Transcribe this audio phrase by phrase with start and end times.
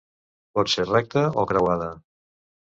[0.59, 1.93] Pot ser recta o creuada.